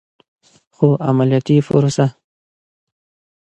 [0.75, 2.05] خو عملیاتي پروسه